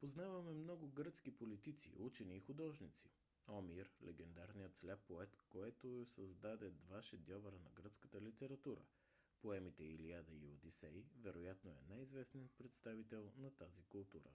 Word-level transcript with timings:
познаваме 0.00 0.52
много 0.52 0.88
гръцки 0.88 1.36
политици 1.36 1.92
учени 1.98 2.36
и 2.36 2.40
художници. 2.40 3.10
омир- 3.48 3.90
легендарният 4.06 4.76
сляп 4.76 5.00
поет 5.00 5.36
който 5.48 6.06
създаде 6.06 6.70
два 6.70 7.02
шедьовъра 7.02 7.58
на 7.64 7.70
гръцката 7.70 8.20
литература: 8.20 8.82
поемите 9.40 9.84
илиада 9.84 10.32
и 10.34 10.48
одисей 10.50 11.04
вероятно 11.22 11.70
е 11.70 11.82
най-известният 11.94 12.50
представител 12.50 13.32
на 13.36 13.50
тази 13.56 13.82
култура 13.82 14.30